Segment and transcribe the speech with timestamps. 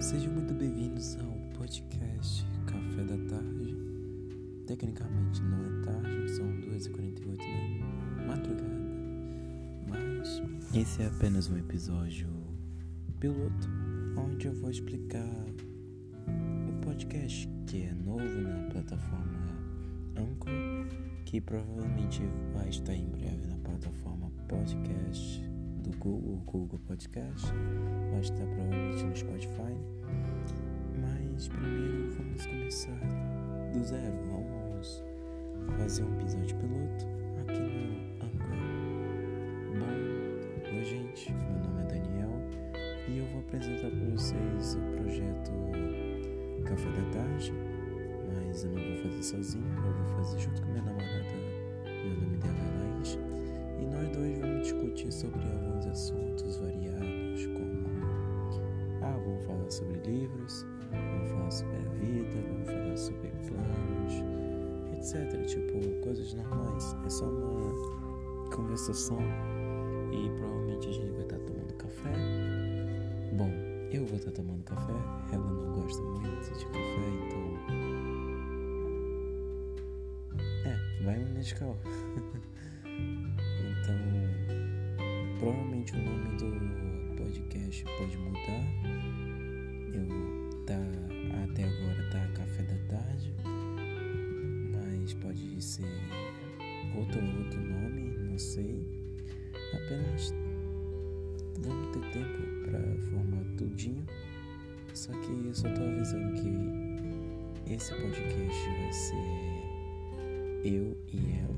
[0.00, 3.76] Sejam muito bem-vindos ao podcast Café da Tarde.
[4.66, 7.36] Tecnicamente não é tarde, são 2h48
[8.16, 8.80] da madrugada,
[9.90, 10.42] mas
[10.74, 12.28] esse é apenas um episódio
[13.20, 13.68] piloto
[14.16, 15.44] onde eu vou explicar
[16.66, 19.50] o podcast que é novo na plataforma
[20.16, 20.50] Anchor,
[21.26, 22.22] que provavelmente
[22.54, 25.49] vai estar em breve na plataforma podcast
[26.00, 27.46] Google, Google Podcast,
[28.10, 29.76] vai estar provavelmente no Spotify.
[30.98, 32.98] Mas primeiro vamos começar
[33.70, 34.16] do zero.
[34.30, 35.04] Vamos
[35.76, 37.06] fazer um episódio piloto
[37.42, 38.56] aqui no Anchor.
[39.78, 42.32] Bom, oi gente, meu nome é Daniel
[43.06, 45.52] e eu vou apresentar para vocês o projeto
[46.64, 47.52] Café da Tarde,
[48.26, 51.39] mas eu não vou fazer sozinho, eu vou fazer junto com minha namorada
[60.06, 64.14] livros, vamos falar sobre a vida, vamos falar sobre planos,
[64.96, 65.46] etc.
[65.46, 66.96] Tipo, coisas normais.
[67.04, 69.18] É só uma conversação
[70.12, 72.12] e provavelmente a gente vai estar tomando café.
[73.36, 73.50] Bom,
[73.92, 74.92] eu vou estar tomando café,
[75.32, 76.78] ela não gosta muito de café,
[77.26, 77.40] então.
[80.66, 81.76] É, vai no Nescau.
[82.84, 83.96] então,
[85.38, 89.29] provavelmente o nome do podcast pode mudar.
[89.92, 90.06] Eu
[90.66, 90.78] tá
[91.44, 93.34] até agora tá café da tarde,
[94.72, 95.84] mas pode ser
[96.96, 98.86] outro outro nome, não sei.
[99.74, 100.34] Apenas
[101.58, 102.80] vamos ter tempo para
[103.10, 104.06] formar tudinho.
[104.94, 109.50] Só que eu só tô avisando que esse podcast vai ser
[110.64, 111.49] eu e ela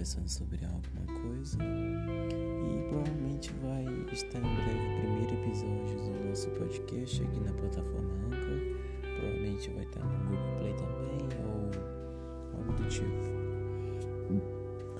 [0.00, 1.58] conversando sobre alguma coisa.
[1.62, 8.10] E provavelmente vai estar em breve o primeiro episódio do nosso podcast aqui na plataforma
[8.28, 8.60] Anchor.
[9.02, 11.70] Provavelmente vai estar no Google Play também ou
[12.56, 13.12] algo do tipo.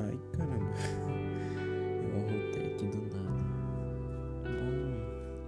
[0.00, 0.70] Ai caramba,
[2.04, 3.42] eu arrotei aqui do nada.
[4.44, 4.84] Bom,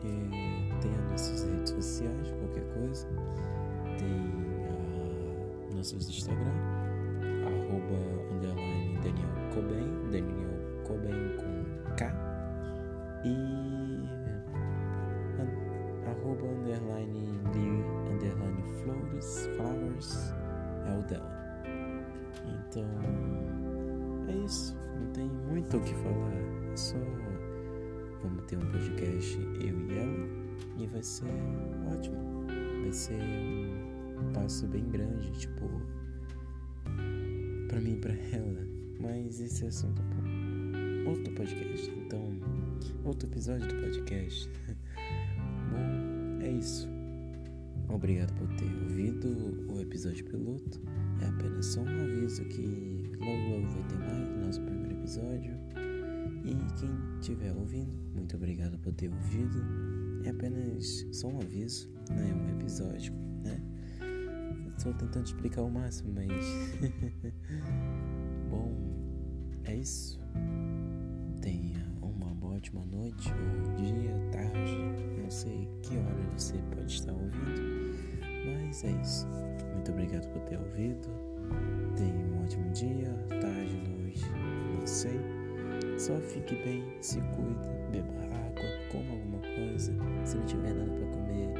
[0.06, 3.06] é, tem as nossas redes sociais, qualquer coisa.
[3.98, 4.16] Tem
[5.70, 6.54] a nossos Instagram,
[7.44, 8.21] arroba
[9.54, 10.50] Coben, Daniel
[10.84, 12.12] Coben com K.
[13.24, 13.36] E
[16.06, 20.32] arroba underline Lee underline Flores, Flowers
[20.86, 21.32] é o dela.
[22.46, 22.86] Então
[24.28, 26.32] é isso, não tem muito o que falar,
[26.72, 26.98] é só
[28.22, 30.28] vamos ter um podcast eu e ela
[30.78, 31.26] e vai ser
[31.92, 32.46] ótimo.
[32.82, 33.20] Vai ser
[34.18, 35.68] um passo bem grande, tipo,
[37.68, 38.71] pra mim e pra ela.
[39.32, 42.38] Mas esse assunto é pra outro podcast, então,
[43.02, 44.46] outro episódio do podcast.
[45.72, 46.86] Bom, é isso.
[47.88, 50.82] Obrigado por ter ouvido o episódio piloto.
[51.22, 52.60] É apenas só um aviso que
[53.20, 55.54] logo logo vai ter mais no nosso primeiro episódio.
[56.44, 59.62] E quem estiver ouvindo, muito obrigado por ter ouvido.
[60.26, 63.58] É apenas só um aviso, não é um episódio, né?
[64.76, 66.28] Estou tentando explicar o máximo, mas.
[68.50, 68.91] Bom,
[69.64, 70.20] é isso.
[71.40, 74.76] Tenha uma ótima noite, ou dia, tarde,
[75.20, 77.96] não sei que hora você pode estar ouvindo,
[78.44, 79.26] mas é isso.
[79.74, 81.08] Muito obrigado por ter ouvido.
[81.96, 84.24] Tenha um ótimo dia, tarde, noite,
[84.78, 85.20] não sei.
[85.98, 89.92] Só fique bem, se cuida, beba água, coma alguma coisa.
[90.24, 91.54] Se não tiver nada pra comer,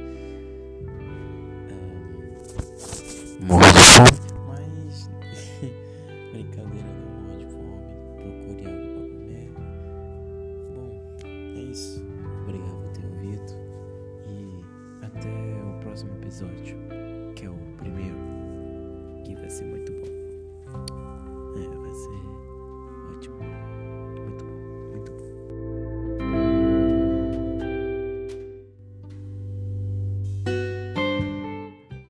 [1.70, 4.31] ahn, morre de fome.
[11.72, 12.04] isso.
[12.42, 13.52] Obrigado por ter ouvido
[14.28, 15.28] e até
[15.64, 16.76] o próximo episódio,
[17.34, 18.16] que é o primeiro,
[19.24, 20.12] que vai ser muito bom.
[21.56, 23.71] É, vai ser ótimo.